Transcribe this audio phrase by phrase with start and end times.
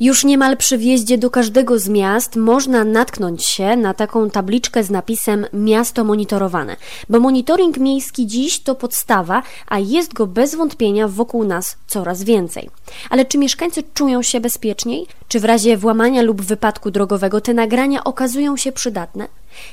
[0.00, 4.90] Już niemal przy wjeździe do każdego z miast można natknąć się na taką tabliczkę z
[4.90, 6.76] napisem Miasto monitorowane,
[7.08, 12.70] bo monitoring miejski dziś to podstawa, a jest go bez wątpienia wokół nas coraz więcej.
[13.10, 15.06] Ale czy mieszkańcy czują się bezpieczniej?
[15.28, 19.28] Czy w razie włamania lub wypadku drogowego te nagrania okazują się przydatne?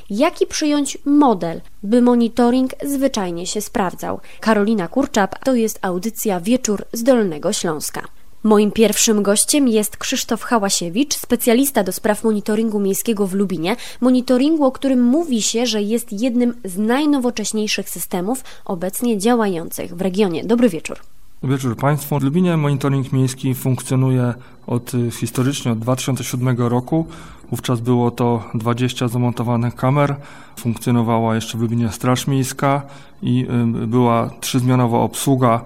[0.09, 4.19] Jaki przyjąć model, by monitoring zwyczajnie się sprawdzał?
[4.39, 8.16] Karolina Kurczap to jest audycja Wieczór z Dolnego Śląska.
[8.47, 13.75] Moim pierwszym gościem jest Krzysztof Hałasiewicz, specjalista do spraw monitoringu miejskiego w Lubinie.
[14.01, 20.43] Monitoringu, o którym mówi się, że jest jednym z najnowocześniejszych systemów obecnie działających w regionie.
[20.43, 20.97] Dobry wieczór.
[21.43, 22.19] Wieczór Państwu.
[22.19, 24.33] W Lubinie monitoring miejski funkcjonuje
[24.67, 27.05] od historycznie od 2007 roku.
[27.49, 30.15] Wówczas było to 20 zamontowanych kamer.
[30.59, 32.81] Funkcjonowała jeszcze w Lubinie Straż Miejska
[33.21, 33.47] i
[33.83, 35.61] y, była trzyzmianowa obsługa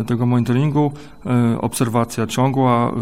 [0.00, 0.92] y, tego monitoringu,
[1.54, 2.92] y, obserwacja ciągła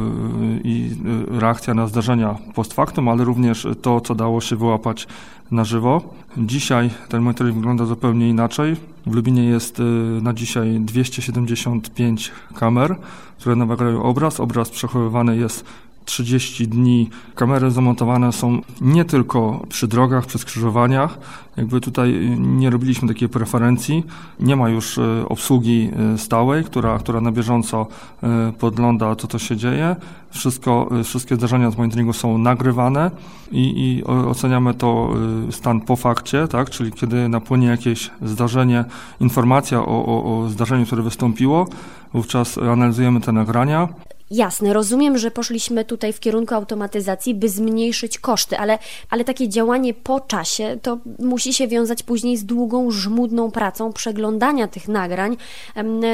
[0.65, 0.91] i
[1.29, 5.06] reakcja na zdarzenia post factum, ale również to, co dało się wyłapać
[5.50, 6.15] na żywo.
[6.37, 8.77] Dzisiaj ten monitoring wygląda zupełnie inaczej.
[9.06, 9.83] W Lubinie jest
[10.22, 12.97] na dzisiaj 275 kamer,
[13.45, 14.41] które nagrają obraz.
[14.41, 15.64] Obraz przechowywany jest
[16.05, 17.10] 30 dni.
[17.34, 21.19] Kamery zamontowane są nie tylko przy drogach, przy skrzyżowaniach.
[21.56, 24.05] Jakby tutaj nie robiliśmy takiej preferencji.
[24.41, 27.86] Nie ma już e, obsługi e, stałej, która, która na bieżąco
[28.22, 29.97] e, podgląda, co to się dzieje.
[30.30, 33.10] Wszystko, wszystkie zdarzenia z monitoringu są nagrywane
[33.52, 35.14] i, i oceniamy to
[35.50, 36.70] stan po fakcie, tak?
[36.70, 38.84] czyli kiedy napłynie jakieś zdarzenie,
[39.20, 41.66] informacja o, o, o zdarzeniu, które wystąpiło,
[42.14, 43.88] wówczas analizujemy te nagrania.
[44.30, 48.78] Jasne, rozumiem, że poszliśmy tutaj w kierunku automatyzacji, by zmniejszyć koszty, ale,
[49.11, 54.69] ale takie działanie po czasie to musi się wiązać później z długą, żmudną pracą przeglądania
[54.69, 55.36] tych nagrań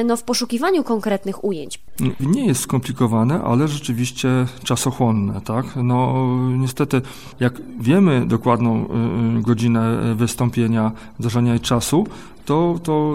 [0.04, 1.80] no, w poszukiwaniu konkretnych ujęć.
[2.20, 4.28] Nie jest skomplikowane, ale rzeczywiście
[4.64, 5.66] czasochłonne, tak?
[5.76, 6.26] No
[6.58, 7.02] niestety,
[7.40, 12.06] jak wiemy dokładną y, y, godzinę wystąpienia, zdarzenia i czasu,
[12.50, 13.14] to, to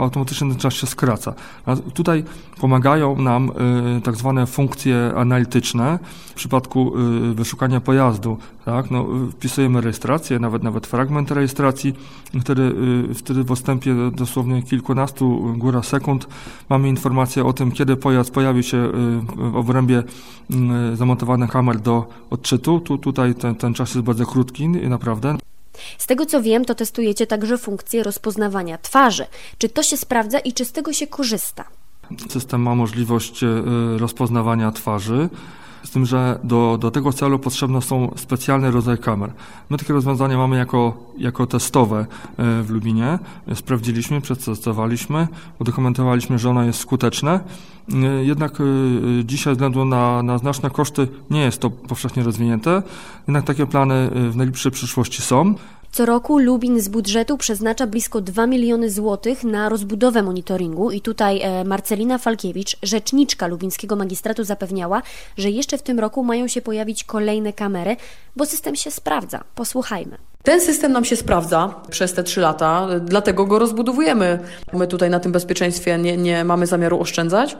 [0.00, 1.34] automatycznie ten czas się skraca.
[1.66, 2.24] A tutaj
[2.60, 3.50] pomagają nam
[3.98, 5.98] y, tak zwane funkcje analityczne.
[6.26, 6.92] W przypadku
[7.30, 11.94] y, wyszukania pojazdu, tak, no, wpisujemy rejestrację, nawet, nawet fragment rejestracji,
[12.40, 12.62] wtedy,
[13.10, 16.28] y, wtedy w odstępie dosłownie kilkunastu góra sekund
[16.68, 18.92] mamy informację o tym, kiedy pojazd pojawi się
[19.36, 20.02] w obrębie
[20.94, 22.80] zamontowanych kamer do odczytu.
[22.80, 25.49] Tu, tutaj ten, ten czas jest bardzo krótki, naprawdę.
[25.98, 29.26] Z tego co wiem, to testujecie także funkcję rozpoznawania twarzy.
[29.58, 31.64] Czy to się sprawdza i czy z tego się korzysta?
[32.28, 33.48] System ma możliwość e,
[33.98, 35.28] rozpoznawania twarzy.
[35.84, 39.32] Z tym, że do, do tego celu potrzebne są specjalne rodzaje kamer.
[39.70, 43.18] My takie rozwiązania mamy jako, jako testowe e, w Lubinie.
[43.54, 47.40] Sprawdziliśmy, przetestowaliśmy, udokumentowaliśmy, że ono jest skuteczne.
[47.92, 48.62] E, jednak
[49.24, 52.82] dzisiaj, ze względu na, na znaczne koszty, nie jest to powszechnie rozwinięte.
[53.28, 55.54] Jednak takie plany w najbliższej przyszłości są.
[55.92, 61.40] Co roku Lubin z budżetu przeznacza blisko 2 miliony złotych na rozbudowę monitoringu i tutaj
[61.42, 65.02] e, Marcelina Falkiewicz, rzeczniczka lubińskiego magistratu zapewniała,
[65.36, 67.96] że jeszcze w tym roku mają się pojawić kolejne kamery,
[68.36, 69.44] bo system się sprawdza.
[69.54, 70.29] Posłuchajmy.
[70.42, 74.38] Ten system nam się sprawdza przez te trzy lata, dlatego go rozbudowujemy.
[74.72, 77.56] My tutaj na tym bezpieczeństwie nie, nie mamy zamiaru oszczędzać.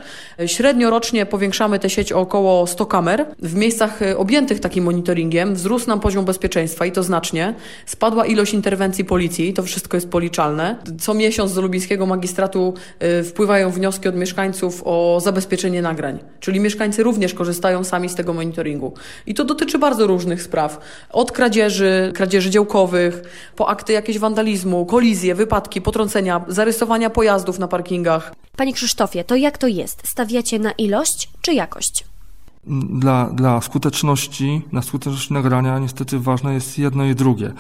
[0.47, 3.27] Średnio rocznie powiększamy tę sieć o około 100 kamer.
[3.39, 7.55] W miejscach objętych takim monitoringiem wzrósł nam poziom bezpieczeństwa i to znacznie.
[7.87, 10.77] Spadła ilość interwencji policji, to wszystko jest policzalne.
[11.01, 12.75] Co miesiąc do lubińskiego magistratu
[13.21, 16.19] y, wpływają wnioski od mieszkańców o zabezpieczenie nagrań.
[16.41, 18.95] Czyli mieszkańcy również korzystają sami z tego monitoringu.
[19.27, 20.81] I to dotyczy bardzo różnych spraw.
[21.11, 22.67] Od kradzieży, kradzieży dzieł
[23.57, 28.35] po akty jakiegoś wandalizmu, kolizje, wypadki, potrącenia, zarysowania pojazdów na parkingach.
[28.57, 30.03] Panie Krzysztofie, to jak to jest?
[30.09, 32.05] Stawiacie na ilość czy jakość?
[32.91, 37.53] Dla, dla skuteczności, na skuteczność nagrania niestety ważne jest jedno i drugie.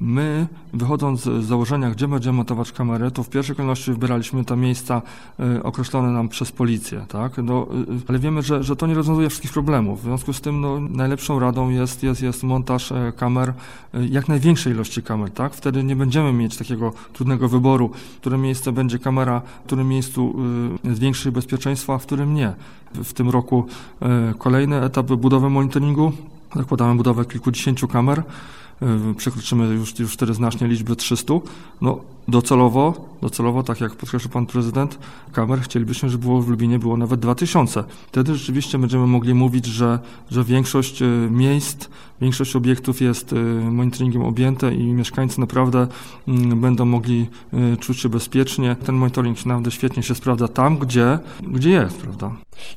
[0.00, 5.02] My, wychodząc z założenia, gdzie będziemy montować kamerę, to w pierwszej kolejności wybieraliśmy te miejsca
[5.40, 7.32] y, określone nam przez policję, tak?
[7.38, 10.00] No, y, ale wiemy, że, że to nie rozwiązuje wszystkich problemów.
[10.00, 13.52] W związku z tym no, najlepszą radą jest, jest, jest montaż e, kamer,
[13.94, 15.54] y, jak największej ilości kamer, tak?
[15.54, 20.34] Wtedy nie będziemy mieć takiego trudnego wyboru, w którym miejsce będzie kamera, w którym miejscu
[20.84, 22.52] jest większe bezpieczeństwo, a w którym nie.
[22.94, 23.66] W, tym roku
[24.38, 26.12] kolejny etap budowy monitoringu.
[26.56, 28.22] Zakładamy budowę kilkudziesięciu kamer
[29.16, 31.34] przekroczymy już, już wtedy znacznie liczbę 300.
[31.80, 34.98] No, docelowo, docelowo, tak jak podkreślił pan prezydent,
[35.32, 37.84] kamer chcielibyśmy, żeby było w Lubinie było nawet 2000.
[38.08, 39.98] Wtedy rzeczywiście będziemy mogli mówić, że,
[40.30, 41.88] że większość miejsc,
[42.20, 43.34] większość obiektów jest
[43.70, 45.86] monitoringiem objęte i mieszkańcy naprawdę
[46.28, 47.26] mm, będą mogli
[47.80, 48.76] czuć się bezpiecznie.
[48.84, 52.30] Ten monitoring naprawdę świetnie się sprawdza tam, gdzie, gdzie jest, prawda?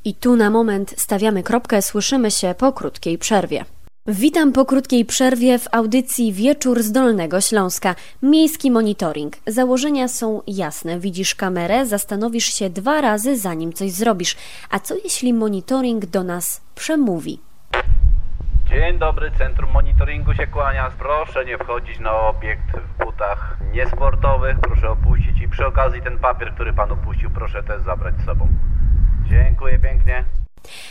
[0.05, 3.65] I tu na moment stawiamy kropkę, słyszymy się po krótkiej przerwie.
[4.07, 7.95] Witam po krótkiej przerwie w audycji Wieczór z Dolnego Śląska.
[8.23, 9.33] Miejski monitoring.
[9.47, 10.99] Założenia są jasne.
[10.99, 14.35] Widzisz kamerę, zastanowisz się dwa razy, zanim coś zrobisz.
[14.69, 17.39] A co jeśli monitoring do nas przemówi?
[18.69, 20.91] Dzień dobry, Centrum Monitoringu się kłania.
[20.99, 24.59] Proszę nie wchodzić na obiekt w butach niesportowych.
[24.59, 28.47] Proszę opuścić i przy okazji ten papier, który Pan opuścił, proszę też zabrać z sobą.
[29.29, 30.25] Dziękuję pięknie.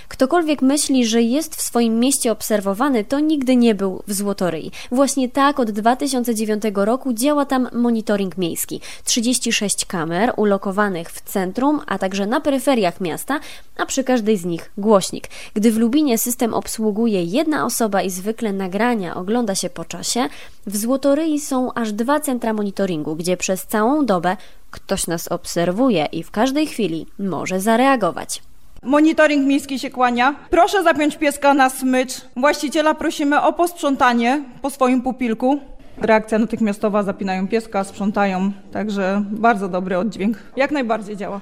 [0.09, 4.71] Ktokolwiek myśli, że jest w swoim mieście obserwowany, to nigdy nie był w Złotoryi.
[4.93, 8.81] Właśnie tak od 2009 roku działa tam monitoring miejski.
[9.05, 13.41] 36 kamer ulokowanych w centrum, a także na peryferiach miasta,
[13.77, 15.29] a przy każdej z nich głośnik.
[15.55, 20.29] Gdy w Lubinie system obsługuje jedna osoba i zwykle nagrania ogląda się po czasie,
[20.67, 24.37] w Złotoryi są aż dwa centra monitoringu, gdzie przez całą dobę
[24.71, 28.43] ktoś nas obserwuje i w każdej chwili może zareagować.
[28.83, 30.35] Monitoring miejski się kłania.
[30.51, 32.21] Proszę zapiąć pieska na smycz.
[32.37, 35.61] Właściciela prosimy o posprzątanie po swoim pupilku.
[35.99, 40.39] Reakcja natychmiastowa, zapinają pieska, sprzątają, także bardzo dobry oddźwięk.
[40.57, 41.41] Jak najbardziej działa.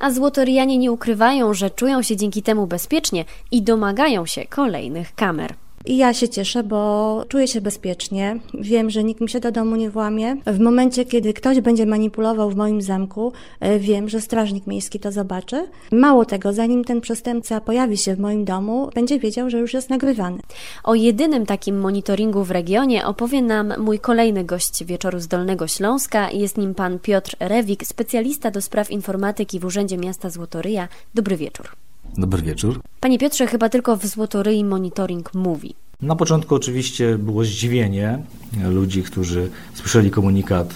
[0.00, 5.54] A złotorianie nie ukrywają, że czują się dzięki temu bezpiecznie i domagają się kolejnych kamer.
[5.86, 8.40] I ja się cieszę, bo czuję się bezpiecznie.
[8.54, 10.36] Wiem, że nikt mi się do domu nie włamie.
[10.46, 15.12] W momencie, kiedy ktoś będzie manipulował w moim zamku, e, wiem, że strażnik miejski to
[15.12, 15.66] zobaczy.
[15.92, 19.90] Mało tego, zanim ten przestępca pojawi się w moim domu, będzie wiedział, że już jest
[19.90, 20.38] nagrywany.
[20.84, 26.30] O jedynym takim monitoringu w regionie opowie nam mój kolejny gość wieczoru z Dolnego Śląska.
[26.30, 30.88] Jest nim pan Piotr Rewik, specjalista do spraw informatyki w Urzędzie Miasta Złotoryja.
[31.14, 31.83] Dobry wieczór.
[32.18, 32.80] Dobry wieczór.
[33.00, 35.74] Panie Piotrze, chyba tylko w Złotoryi monitoring mówi.
[36.02, 38.18] Na początku oczywiście było zdziwienie
[38.68, 40.74] ludzi, którzy słyszeli komunikat,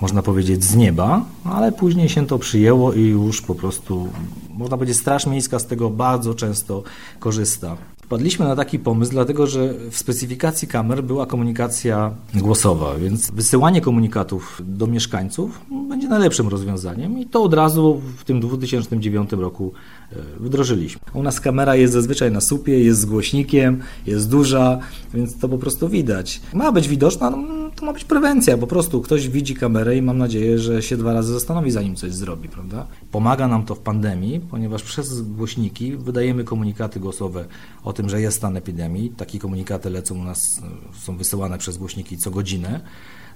[0.00, 4.08] można powiedzieć, z nieba, ale później się to przyjęło i już po prostu,
[4.50, 6.82] można powiedzieć, Straż Miejska z tego bardzo często
[7.20, 7.76] korzysta.
[8.12, 14.62] Wpadliśmy na taki pomysł, dlatego że w specyfikacji kamer była komunikacja głosowa, więc wysyłanie komunikatów
[14.64, 19.72] do mieszkańców będzie najlepszym rozwiązaniem i to od razu w tym 2009 roku
[20.12, 21.00] e, wdrożyliśmy.
[21.14, 24.78] U nas kamera jest zazwyczaj na supie, jest z głośnikiem, jest duża,
[25.14, 26.40] więc to po prostu widać.
[26.54, 28.58] Ma być widoczna, no, to ma być prewencja.
[28.58, 32.12] Po prostu ktoś widzi kamerę i mam nadzieję, że się dwa razy zastanowi, zanim coś
[32.12, 32.86] zrobi, prawda?
[33.10, 37.44] Pomaga nam to w pandemii, ponieważ przez głośniki wydajemy komunikaty głosowe
[37.84, 39.10] o tym, że jest stan epidemii.
[39.10, 40.62] Takie komunikaty lecą u nas,
[41.00, 42.80] są wysyłane przez głośniki co godzinę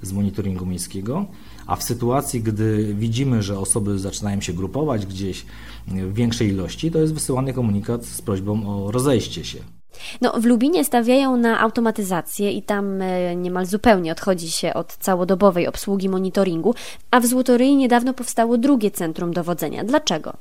[0.02, 1.26] z monitoringu miejskiego,
[1.66, 5.46] a w sytuacji, gdy widzimy, że osoby zaczynają się grupować gdzieś
[5.88, 9.75] w większej ilości, to jest wysyłany komunikat z prośbą o rozejście się.
[10.20, 15.66] No, w Lubinie stawiają na automatyzację i tam e, niemal zupełnie odchodzi się od całodobowej
[15.66, 16.74] obsługi monitoringu,
[17.10, 19.84] a w Złotoryi niedawno powstało drugie centrum dowodzenia.
[19.84, 20.32] Dlaczego?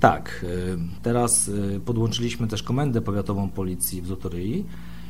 [0.00, 4.64] Tak, e, teraz e, podłączyliśmy też komendę powiatową policji w Złotoryi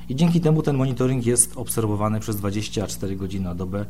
[0.08, 3.84] i dzięki temu ten monitoring jest obserwowany przez 24 godziny na dobę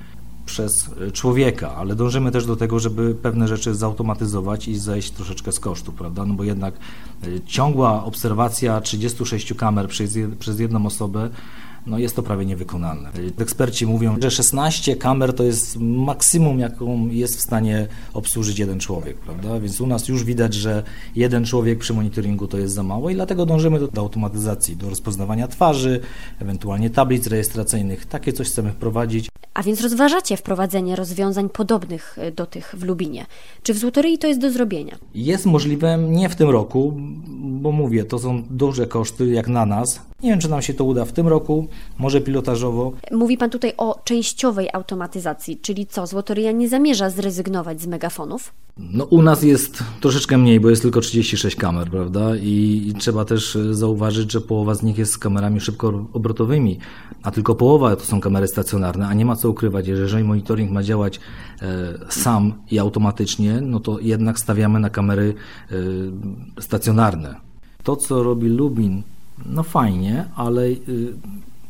[0.48, 5.52] przez e, człowieka, ale dążymy też do tego, żeby pewne rzeczy zautomatyzować i zejść troszeczkę
[5.52, 6.24] z kosztów, prawda?
[6.24, 6.74] No bo jednak
[7.46, 11.30] ciągła obserwacja 36 kamer przez, przez jedną osobę
[11.88, 13.10] no jest to prawie niewykonalne.
[13.38, 19.18] Eksperci mówią, że 16 kamer to jest maksimum, jaką jest w stanie obsłużyć jeden człowiek,
[19.18, 19.60] prawda?
[19.60, 20.82] Więc u nas już widać, że
[21.16, 24.90] jeden człowiek przy monitoringu to jest za mało i dlatego dążymy do, do automatyzacji, do
[24.90, 26.00] rozpoznawania twarzy,
[26.38, 28.06] ewentualnie tablic rejestracyjnych.
[28.06, 29.28] Takie coś chcemy wprowadzić.
[29.54, 33.26] A więc rozważacie wprowadzenie rozwiązań podobnych e, do tych w Lubinie.
[33.62, 34.98] Czy w Złotoryi to jest do zrobienia?
[35.14, 36.94] Jest możliwe nie w tym roku,
[37.38, 40.07] bo mówię, to są duże koszty jak na nas.
[40.22, 42.92] Nie wiem, czy nam się to uda w tym roku, może pilotażowo.
[43.12, 48.52] Mówi Pan tutaj o częściowej automatyzacji, czyli co, Złotoryja nie zamierza zrezygnować z megafonów?
[48.78, 52.36] No u nas jest troszeczkę mniej, bo jest tylko 36 kamer, prawda?
[52.36, 56.78] I, I, trzeba też zauważyć, że połowa z nich jest z kamerami szybko obrotowymi,
[57.22, 59.88] a tylko połowa to są kamery stacjonarne, a nie ma co ukrywać.
[59.88, 61.20] Jeżeli monitoring ma działać
[61.62, 65.34] e, sam i automatycznie, no to jednak stawiamy na kamery
[65.70, 67.34] e, stacjonarne.
[67.82, 69.02] To, co robi Lubin,
[69.46, 70.78] no fajnie, ale y,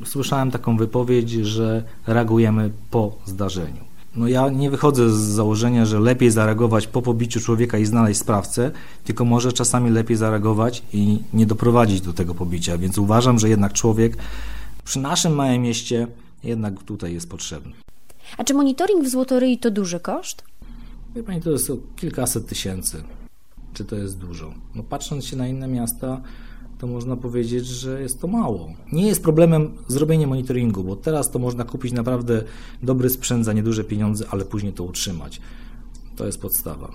[0.04, 3.88] słyszałem taką wypowiedź, że reagujemy po zdarzeniu.
[4.16, 8.70] No ja nie wychodzę z założenia, że lepiej zareagować po pobiciu człowieka i znaleźć sprawcę,
[9.04, 12.78] tylko może czasami lepiej zareagować i nie doprowadzić do tego pobicia.
[12.78, 14.16] Więc uważam, że jednak człowiek
[14.84, 16.06] przy naszym małym mieście
[16.44, 17.72] jednak tutaj jest potrzebny.
[18.38, 20.42] A czy monitoring w Złotoryi to duży koszt?
[21.14, 23.02] Wie Pani, to jest kilkaset tysięcy.
[23.74, 24.54] Czy to jest dużo?
[24.74, 26.20] No patrząc się na inne miasta,
[26.78, 28.68] to można powiedzieć, że jest to mało.
[28.92, 32.42] Nie jest problemem zrobienie monitoringu, bo teraz to można kupić naprawdę
[32.82, 35.40] dobry sprzęt za nieduże pieniądze, ale później to utrzymać.
[36.16, 36.90] To jest podstawa.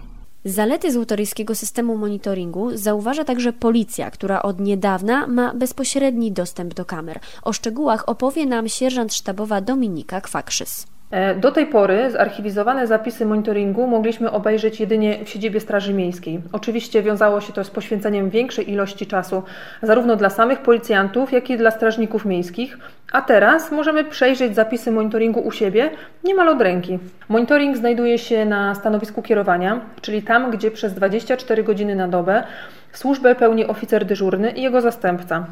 [0.45, 7.19] Zalety złotoryjskiego systemu monitoringu zauważa także policja, która od niedawna ma bezpośredni dostęp do kamer.
[7.43, 10.92] O szczegółach opowie nam sierżant sztabowa Dominika Kwakszys.
[11.13, 16.41] E, do tej pory zarchiwizowane zapisy monitoringu mogliśmy obejrzeć jedynie w siedzibie Straży Miejskiej.
[16.51, 19.43] Oczywiście wiązało się to z poświęceniem większej ilości czasu
[19.81, 22.77] zarówno dla samych policjantów, jak i dla strażników miejskich,
[23.11, 25.89] a teraz możemy przejrzeć zapisy monitoringu u siebie
[26.23, 26.99] niemal od ręki.
[27.29, 32.43] Monitoring znajduje się na stanowisku kierowania, czyli tam, gdzie przez 24 godziny na dobę
[32.93, 35.45] służbę pełni oficer dyżurny i jego zastępca.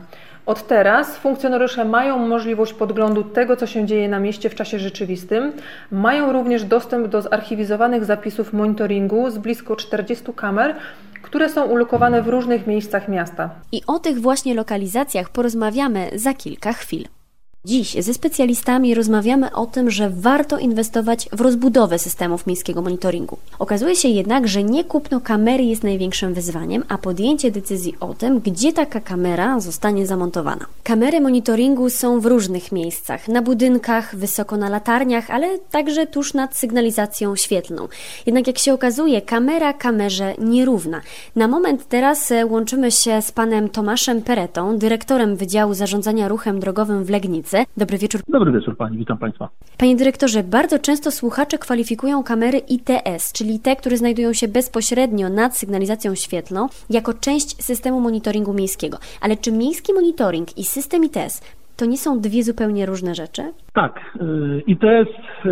[0.46, 5.54] Od teraz funkcjonariusze mają możliwość podglądu tego, co się dzieje na mieście w czasie rzeczywistym.
[5.92, 10.76] Mają również dostęp do zarchiwizowanych zapisów monitoringu z blisko 40 kamer,
[11.22, 13.50] które są ulokowane w różnych miejscach miasta.
[13.72, 17.21] I o tych właśnie lokalizacjach porozmawiamy za kilka chwil.
[17.66, 23.38] Dziś ze specjalistami rozmawiamy o tym, że warto inwestować w rozbudowę systemów miejskiego monitoringu.
[23.60, 28.40] Okazuje się jednak, że nie kupno kamery jest największym wyzwaniem, a podjęcie decyzji o tym,
[28.40, 30.66] gdzie taka kamera zostanie zamontowana.
[30.84, 36.58] Kamery monitoringu są w różnych miejscach, na budynkach, wysoko na latarniach, ale także tuż nad
[36.58, 37.88] sygnalizacją świetlną.
[38.26, 41.02] Jednak jak się okazuje, kamera kamerze nierówna.
[41.36, 47.06] Na moment teraz e, łączymy się z panem Tomaszem Peretą, dyrektorem Wydziału Zarządzania Ruchem Drogowym
[47.06, 48.22] w Legnicy Dobry wieczór.
[48.28, 49.50] Dobry wieczór Pani, witam Państwa.
[49.78, 55.58] Panie dyrektorze, bardzo często słuchacze kwalifikują kamery ITS, czyli te, które znajdują się bezpośrednio nad
[55.58, 58.98] sygnalizacją świetlną, jako część systemu monitoringu miejskiego.
[59.22, 61.42] Ale czy miejski monitoring i system ITS
[61.78, 63.42] to nie są dwie zupełnie różne rzeczy?
[63.74, 64.18] Tak.
[64.22, 65.10] Y, ITS
[65.46, 65.50] y,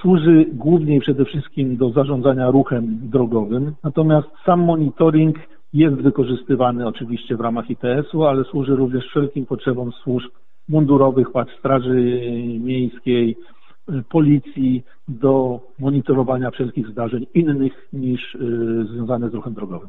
[0.00, 5.36] służy głównie i przede wszystkim do zarządzania ruchem drogowym, natomiast sam monitoring
[5.72, 10.30] jest wykorzystywany oczywiście w ramach ITS-u, ale służy również wszelkim potrzebom służb
[10.68, 12.20] mundurowych, władz Straży
[12.60, 13.36] Miejskiej,
[14.08, 18.38] policji do monitorowania wszelkich zdarzeń innych niż y,
[18.92, 19.88] związane z ruchem drogowym.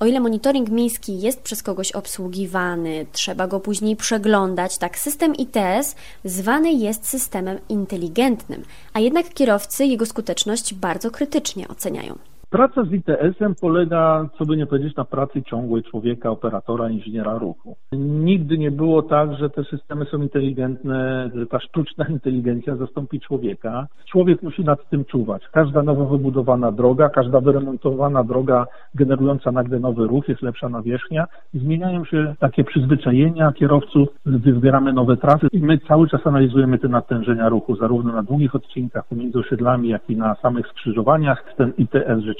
[0.00, 5.96] O ile monitoring miejski jest przez kogoś obsługiwany, trzeba go później przeglądać, tak system ITS
[6.24, 12.18] zwany jest systemem inteligentnym, a jednak kierowcy jego skuteczność bardzo krytycznie oceniają.
[12.50, 17.76] Praca z ITS-em polega, co by nie powiedzieć, na pracy ciągłej człowieka, operatora, inżyniera ruchu.
[17.92, 23.86] Nigdy nie było tak, że te systemy są inteligentne, że ta sztuczna inteligencja zastąpi człowieka.
[24.10, 25.42] Człowiek musi nad tym czuwać.
[25.52, 31.26] Każda nowo wybudowana droga, każda wyremontowana droga generująca nagle nowy ruch, jest lepsza nawierzchnia.
[31.54, 36.88] Zmieniają się takie przyzwyczajenia kierowców, gdy wybieramy nowe trasy i my cały czas analizujemy te
[36.88, 41.54] natężenia ruchu, zarówno na długich odcinkach pomiędzy osiedlami, jak i na samych skrzyżowaniach.
[41.56, 42.39] Ten ITS rzeczywiście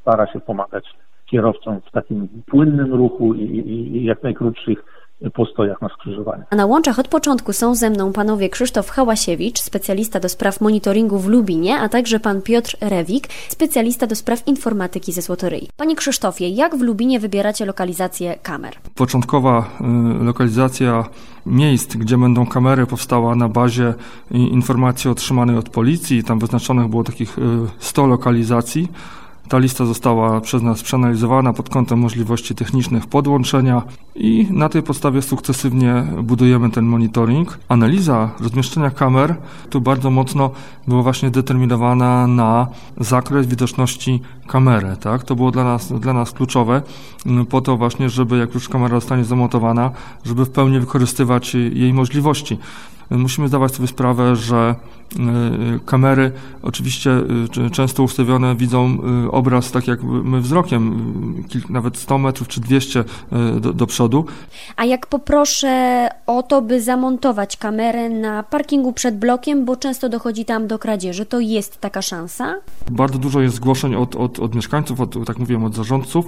[0.00, 0.84] stara się pomagać
[1.26, 4.84] kierowcom w takim płynnym ruchu i, i, i jak najkrótszych
[5.30, 6.46] postojach na skrzyżowaniach.
[6.50, 11.18] A na łączach od początku są ze mną panowie Krzysztof Hałasiewicz, specjalista do spraw monitoringu
[11.18, 15.68] w Lubinie, a także pan Piotr Rewik, specjalista do spraw informatyki ze Złotoryi.
[15.76, 18.74] Panie Krzysztofie, jak w Lubinie wybieracie lokalizację kamer?
[18.94, 19.70] Początkowa
[20.20, 21.04] y, lokalizacja
[21.46, 23.94] miejsc, gdzie będą kamery, powstała na bazie
[24.30, 26.24] informacji otrzymanej od policji.
[26.24, 27.36] Tam wyznaczonych było takich
[27.78, 28.88] 100 y, lokalizacji.
[29.52, 33.82] Ta lista została przez nas przeanalizowana pod kątem możliwości technicznych podłączenia
[34.14, 37.58] i na tej podstawie sukcesywnie budujemy ten monitoring.
[37.68, 39.36] Analiza rozmieszczenia kamer
[39.70, 40.50] tu bardzo mocno
[40.88, 42.66] była właśnie determinowana na
[43.00, 44.96] zakres widoczności kamery.
[45.00, 45.24] Tak?
[45.24, 46.82] To było dla nas, dla nas kluczowe
[47.26, 49.90] mm, po to właśnie, żeby jak już kamera zostanie zamontowana,
[50.24, 52.58] żeby w pełni wykorzystywać jej możliwości.
[53.18, 54.74] Musimy zdawać sobie sprawę, że
[55.76, 57.10] y, kamery oczywiście
[57.66, 63.04] y, często ustawione widzą y, obraz tak jak my wzrokiem, nawet 100 metrów czy 200
[63.60, 64.24] do, do przodu.
[64.76, 70.44] A jak poproszę o to, by zamontować kamerę na parkingu przed blokiem, bo często dochodzi
[70.44, 72.54] tam do kradzieży, to jest taka szansa?
[72.90, 76.26] Bardzo dużo jest zgłoszeń od, od, od mieszkańców, od, tak mówiłem, od zarządców,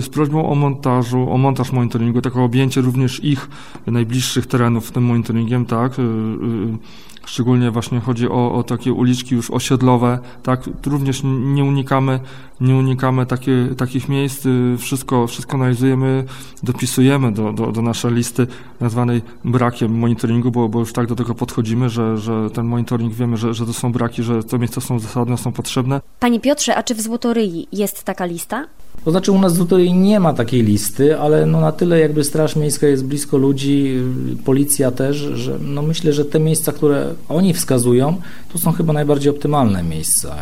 [0.00, 3.48] z prośbą o montażu, o montaż monitoringu, takie objęcie również ich
[3.86, 6.78] najbliższych terenów tym monitoringiem, tak, y, y,
[7.26, 12.20] szczególnie właśnie chodzi o, o takie uliczki już osiedlowe, tak, również nie unikamy,
[12.60, 16.24] nie unikamy takie, takich miejsc, y, wszystko, wszystko analizujemy,
[16.62, 18.46] dopisujemy do, do, do naszej listy
[18.80, 23.36] nazwanej brakiem monitoringu, bo, bo już tak do tego podchodzimy, że, że ten monitoring wiemy,
[23.36, 26.00] że, że to są braki, że te miejsca są zasadne, są potrzebne.
[26.20, 28.66] Panie Piotrze, a czy w Złotoryi jest taka lista?
[29.04, 32.56] To znaczy u nas tutaj nie ma takiej listy, ale no na tyle jakby Straż
[32.56, 34.02] Miejska jest blisko ludzi,
[34.44, 38.16] policja też, że no myślę, że te miejsca, które oni wskazują,
[38.52, 40.36] to są chyba najbardziej optymalne miejsca.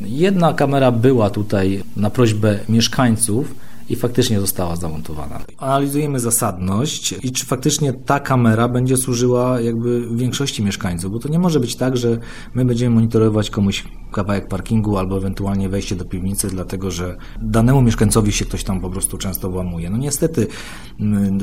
[0.00, 3.54] I jedna kamera była tutaj na prośbę mieszkańców,
[3.90, 5.40] i faktycznie została zamontowana.
[5.58, 11.38] Analizujemy zasadność i czy faktycznie ta kamera będzie służyła jakby większości mieszkańców, bo to nie
[11.38, 12.18] może być tak, że
[12.54, 18.32] my będziemy monitorować komuś kawałek parkingu albo ewentualnie wejście do piwnicy, dlatego że danemu mieszkańcowi
[18.32, 19.90] się ktoś tam po prostu często włamuje.
[19.90, 20.46] No niestety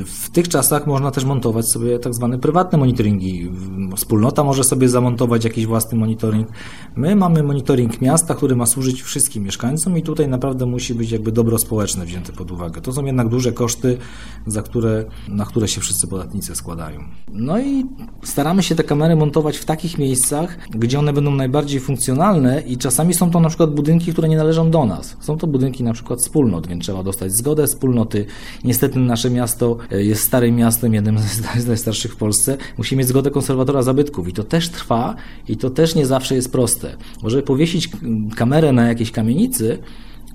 [0.06, 3.50] w tych czasach można też montować sobie tak zwane prywatne monitoringi.
[3.96, 6.48] Wspólnota może sobie zamontować jakiś własny monitoring.
[6.96, 11.32] My mamy monitoring miasta, który ma służyć wszystkim mieszkańcom i tutaj naprawdę musi być jakby
[11.32, 12.80] dobro społeczne wzięte pod uwagę.
[12.80, 13.98] To są jednak duże koszty,
[14.46, 17.00] za które, na które się wszyscy podatnicy składają.
[17.32, 17.86] No i
[18.22, 23.14] staramy się te kamery montować w takich miejscach, gdzie one będą najbardziej funkcjonalne i czasami
[23.14, 25.16] są to na przykład budynki, które nie należą do nas.
[25.20, 28.26] Są to budynki na przykład wspólnot, więc trzeba dostać zgodę wspólnoty.
[28.64, 32.56] Niestety nasze miasto e, jest starym miastem, jednym z najstarszych w Polsce.
[32.78, 35.14] Musi mieć zgodę konserwatora zabytków i to też trwa
[35.48, 36.96] i to też nie zawsze jest proste.
[37.22, 37.90] Bo żeby powiesić
[38.36, 39.78] kamerę na jakiejś kamienicy,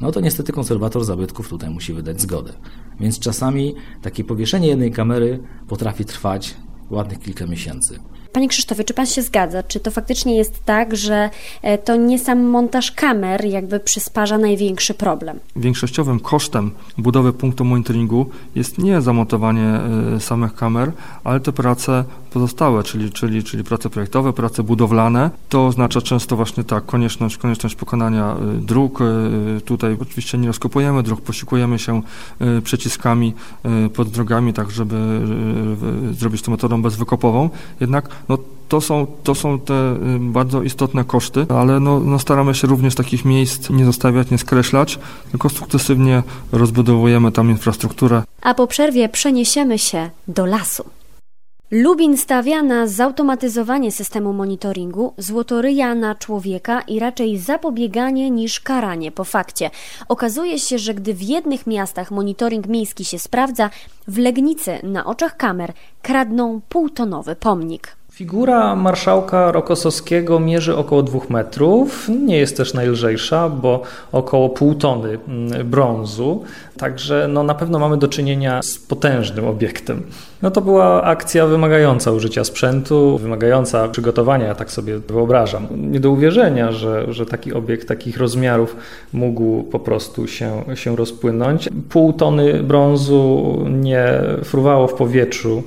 [0.02, 2.54] no to niestety konserwator zabytków tutaj musi wydać zgodę.
[3.00, 6.56] Więc czasami takie powieszenie jednej kamery potrafi trwać
[6.90, 8.00] ładnych kilka miesięcy.
[8.40, 9.64] Panie Krzysztofie, czy pan się zgadza?
[9.64, 11.30] Czy to faktycznie jest tak, że
[11.62, 15.40] e, to nie sam montaż kamer jakby przysparza największy problem?
[15.56, 19.80] Większościowym kosztem budowy punktu monitoringu jest nie zamontowanie
[20.16, 20.92] e, samych kamer,
[21.24, 25.30] ale te prace pozostałe, czyli, czyli, czyli prace projektowe, prace budowlane.
[25.50, 29.00] To oznacza często właśnie tak, konieczność, konieczność pokonania e, dróg.
[29.66, 32.02] Tutaj oczywiście nie rozkopujemy dróg, posiłkujemy się
[32.64, 33.34] przeciskami
[33.94, 35.22] pod drogami, tak żeby
[36.12, 37.50] zrobić to metodą bezwykopową.
[37.80, 42.68] Jednak no, to są, to są te bardzo istotne koszty, ale no, no staramy się
[42.68, 45.00] również takich miejsc nie zostawiać, nie skreślać,
[45.32, 48.24] tylko sukcesywnie rozbudowujemy tam infrastrukturę.
[48.42, 50.84] A po przerwie przeniesiemy się do lasu.
[51.72, 59.24] Lubin stawia na zautomatyzowanie systemu monitoringu, złotoryja na człowieka i raczej zapobieganie niż karanie po
[59.24, 59.70] fakcie.
[60.08, 63.70] Okazuje się, że gdy w jednych miastach monitoring miejski się sprawdza,
[64.08, 67.99] w Legnicy na oczach kamer kradną półtonowy pomnik.
[68.20, 72.10] Figura marszałka Rokosowskiego mierzy około dwóch metrów.
[72.26, 76.44] Nie jest też najlżejsza, bo około pół tony mm, brązu.
[76.78, 80.04] Także no, na pewno mamy do czynienia z potężnym obiektem.
[80.42, 85.68] No to była akcja wymagająca użycia sprzętu, wymagająca przygotowania, ja tak sobie wyobrażam.
[85.72, 88.76] Nie do uwierzenia, że, że taki obiekt takich rozmiarów
[89.14, 91.70] mógł po prostu się, się rozpłynąć.
[91.90, 95.64] Pół tony brązu nie fruwało w powietrzu,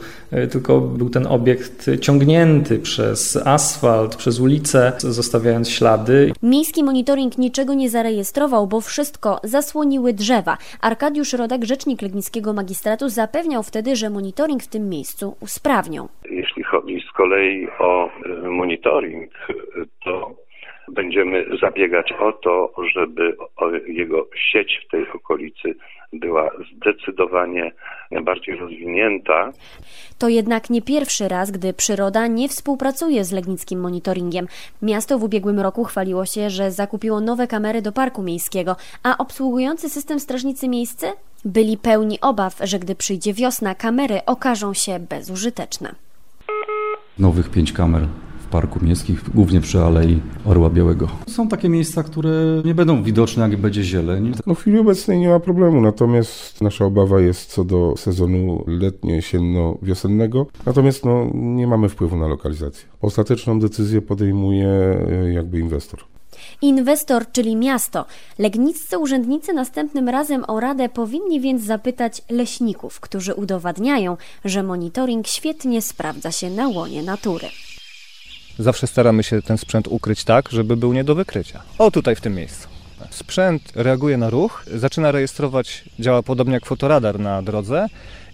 [0.50, 6.32] tylko był ten obiekt ciągnięty przez asfalt, przez ulicę, zostawiając ślady.
[6.42, 10.58] Miejski monitoring niczego nie zarejestrował, bo wszystko zasłoniły drzewa.
[10.80, 16.08] Arkadiusz Rodak, rzecznik Legnickiego Magistratu, zapewniał wtedy, że monitoring w tym miejscu usprawnią.
[16.30, 19.30] Jeśli chodzi z kolei o e, monitoring,
[20.04, 20.34] to
[20.88, 23.36] będziemy zabiegać o to, żeby
[23.86, 25.74] jego sieć w tej okolicy
[26.12, 27.72] była zdecydowanie
[28.22, 29.52] bardziej rozwinięta.
[30.18, 34.46] To jednak nie pierwszy raz, gdy przyroda nie współpracuje z legnickim monitoringiem.
[34.82, 39.88] Miasto w ubiegłym roku chwaliło się, że zakupiło nowe kamery do parku miejskiego, a obsługujący
[39.88, 41.06] system strażnicy miejscy
[41.44, 45.94] byli pełni obaw, że gdy przyjdzie wiosna, kamery okażą się bezużyteczne.
[47.18, 48.08] Nowych pięć kamer
[48.52, 51.08] parku miejskich, głównie przy Alei Orła Białego.
[51.26, 52.30] Są takie miejsca, które
[52.64, 54.32] nie będą widoczne, jak będzie zieleń.
[54.46, 60.46] No w chwili obecnej nie ma problemu, natomiast nasza obawa jest co do sezonu letnio-jesienno-wiosennego,
[60.66, 62.88] natomiast no, nie mamy wpływu na lokalizację.
[63.02, 66.00] Ostateczną decyzję podejmuje e, jakby inwestor.
[66.62, 68.06] Inwestor, czyli miasto.
[68.38, 75.82] Legniccy urzędnicy następnym razem o radę powinni więc zapytać leśników, którzy udowadniają, że monitoring świetnie
[75.82, 77.48] sprawdza się na łonie natury.
[78.58, 81.62] Zawsze staramy się ten sprzęt ukryć tak, żeby był nie do wykrycia.
[81.78, 82.68] O, tutaj w tym miejscu.
[83.10, 87.86] Sprzęt reaguje na ruch, zaczyna rejestrować, działa podobnie jak fotoradar na drodze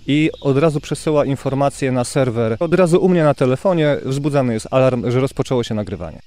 [0.06, 2.56] i od razu przesyła informacje na serwer.
[2.60, 6.20] Od razu u mnie na telefonie wzbudzany jest alarm, że rozpoczęło się nagrywanie.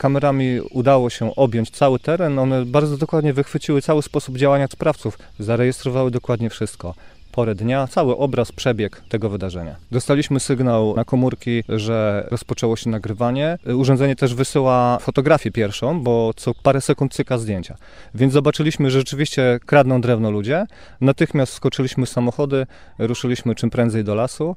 [0.00, 6.10] Kamerami udało się objąć cały teren, one bardzo dokładnie wychwyciły cały sposób działania sprawców, zarejestrowały
[6.10, 6.94] dokładnie wszystko
[7.32, 9.76] porę dnia, cały obraz, przebieg tego wydarzenia.
[9.90, 13.58] Dostaliśmy sygnał na komórki, że rozpoczęło się nagrywanie.
[13.76, 17.76] Urządzenie też wysyła fotografię pierwszą, bo co parę sekund cyka zdjęcia.
[18.14, 20.66] Więc zobaczyliśmy, że rzeczywiście kradną drewno ludzie.
[21.00, 22.66] Natychmiast skoczyliśmy z samochody,
[22.98, 24.56] ruszyliśmy czym prędzej do lasu.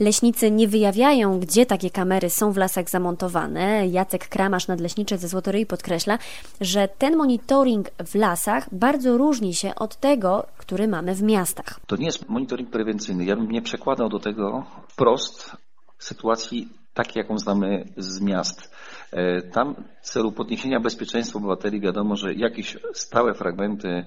[0.00, 3.88] Leśnicy nie wyjawiają, gdzie takie kamery są w lasach zamontowane.
[3.88, 6.18] Jacek Kramasz, nadleśniczy ze Złotoryi, podkreśla,
[6.60, 11.80] że ten monitoring w lasach bardzo różni się od tego, który mamy w miastach.
[11.86, 13.24] To nie jest monitoring prewencyjny.
[13.24, 15.56] Ja bym nie przekładał do tego wprost
[15.98, 18.70] sytuacji takiej, jaką znamy z miast.
[19.12, 24.04] E, tam w celu podniesienia bezpieczeństwa obywateli wiadomo, że jakieś stałe fragmenty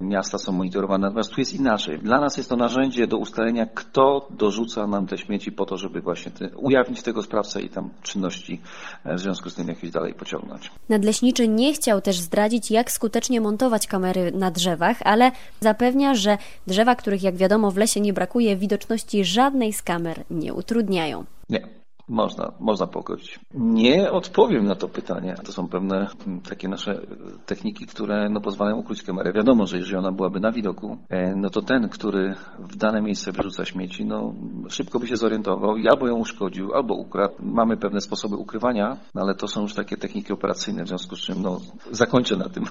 [0.00, 1.98] miasta są monitorowane, natomiast tu jest inaczej.
[1.98, 6.00] Dla nas jest to narzędzie do ustalenia, kto dorzuca nam te śmieci po to, żeby
[6.00, 8.60] właśnie te, ujawnić tego sprawcę i tam czynności
[9.04, 10.70] e, w związku z tym jakieś dalej pociągnąć.
[10.88, 16.94] Nadleśniczy nie chciał też zdradzić, jak skutecznie montować kamery na drzewach, ale zapewnia, że drzewa,
[16.94, 21.24] których jak wiadomo w lesie nie brakuje, widoczności żadnej z kamer nie utrudniają.
[21.50, 21.68] Nie,
[22.08, 23.40] można, można pogodzić.
[23.54, 25.34] Nie odpowiem na to pytanie.
[25.44, 26.06] To są pewne
[26.48, 27.00] takie nasze
[27.46, 29.32] techniki, które no, pozwalają ukryć kamerę.
[29.32, 33.32] Wiadomo, że jeżeli ona byłaby na widoku, e, no to ten, który w dane miejsce
[33.32, 34.34] wyrzuca śmieci, no
[34.68, 37.34] szybko by się zorientował i albo ją uszkodził, albo ukradł.
[37.40, 41.20] Mamy pewne sposoby ukrywania, no, ale to są już takie techniki operacyjne, w związku z
[41.20, 42.64] czym no, zakończę na tym.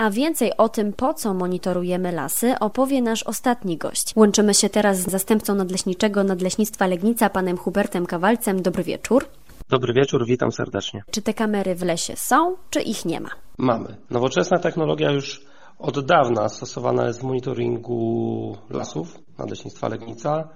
[0.00, 4.12] A więcej o tym, po co monitorujemy lasy, opowie nasz ostatni gość.
[4.16, 8.62] Łączymy się teraz z zastępcą nadleśniczego Nadleśnictwa Legnica, panem Hubertem Kawalcem.
[8.62, 9.24] Dobry wieczór.
[9.68, 11.02] Dobry wieczór, witam serdecznie.
[11.10, 13.28] Czy te kamery w lesie są, czy ich nie ma?
[13.58, 13.96] Mamy.
[14.10, 15.42] Nowoczesna technologia już
[15.78, 20.48] od dawna stosowana jest w monitoringu lasów Nadleśnictwa Legnica.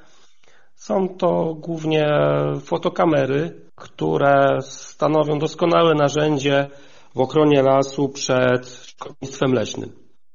[0.75, 2.07] Są to głównie
[2.65, 6.71] fotokamery, które stanowią doskonałe narzędzie
[7.15, 9.93] w ochronie lasu przed szkodnictwem leśnym.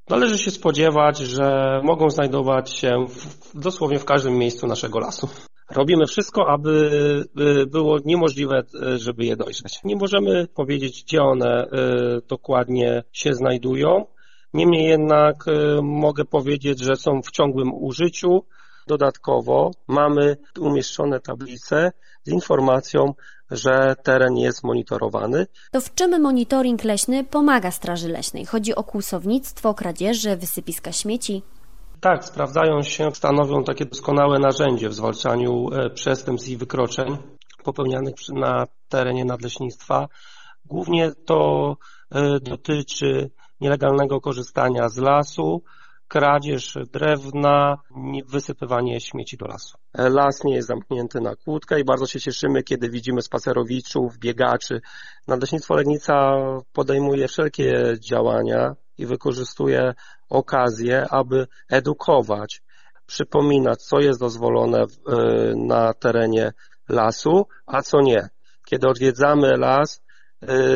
[0.10, 5.30] Należy się spodziewać, że mogą znajdować się w, dosłownie w każdym miejscu naszego lasu.
[5.72, 6.92] Robimy wszystko, aby
[7.62, 9.80] y, było niemożliwe, y, żeby je dojrzeć.
[9.84, 11.70] Nie możemy powiedzieć, gdzie one y,
[12.28, 14.06] dokładnie się znajdują.
[14.54, 15.46] Niemniej jednak
[15.84, 18.46] mogę powiedzieć, że są w ciągłym użyciu.
[18.90, 21.92] Dodatkowo mamy umieszczone tablice
[22.24, 23.14] z informacją,
[23.52, 25.48] że teren jest monitorowany.
[25.72, 28.46] To w czym monitoring leśny pomaga Straży Leśnej?
[28.46, 31.44] Chodzi o kłusownictwo, kradzieże, wysypiska śmieci?
[32.00, 37.18] Tak, sprawdzają się, stanowią takie doskonałe narzędzie w zwalczaniu e, przestępstw i wykroczeń
[37.64, 40.08] popełnianych na terenie nadleśnictwa.
[40.66, 41.78] Głównie to
[42.12, 45.64] e, dotyczy nielegalnego korzystania z lasu,
[46.10, 47.78] kradzież drewna,
[48.28, 49.78] wysypywanie śmieci do lasu.
[49.94, 54.82] Las nie jest zamknięty na kłódkę i bardzo się cieszymy, kiedy widzimy spacerowiczów, biegaczy.
[55.28, 56.36] Nadleśnictwo Legnica
[56.74, 59.94] podejmuje wszelkie działania i wykorzystuje
[60.30, 62.62] okazję, aby edukować,
[63.06, 64.86] przypominać, co jest dozwolone
[65.56, 66.54] na terenie
[66.90, 68.30] lasu, a co nie.
[68.66, 70.02] Kiedy odwiedzamy las,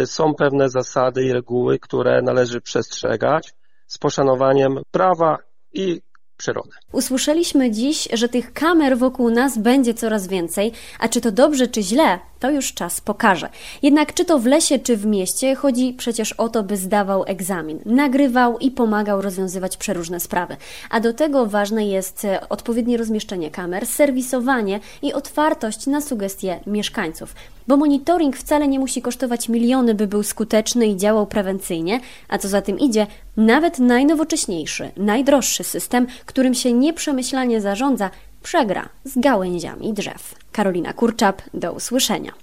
[0.02, 3.54] y, są pewne zasady i reguły, które należy przestrzegać
[3.88, 5.38] z poszanowaniem prawa
[5.74, 6.02] i
[6.38, 6.69] przyrody.
[6.91, 11.84] Usłyszeliśmy dziś, że tych kamer wokół nas będzie coraz więcej, a czy to dobrze, czy
[11.84, 13.50] źle, to już czas pokaże.
[13.82, 17.80] Jednak czy to w lesie, czy w mieście, chodzi przecież o to, by zdawał egzamin,
[17.86, 20.58] nagrywał i pomagał rozwiązywać przeróżne sprawy.
[20.90, 27.36] A do tego ważne jest e, odpowiednie rozmieszczenie kamer, serwisowanie i otwartość na sugestie mieszkańców.
[27.68, 32.48] Bo monitoring wcale nie musi kosztować miliony, by był skuteczny i działał prewencyjnie, a co
[32.48, 38.10] za tym idzie, nawet najnowocześniejszy, najdroższy system, którym się nieprzemyślanie zarządza,
[38.44, 40.36] przegra z gałęziami drzew.
[40.52, 42.43] Karolina Kurczap, do usłyszenia.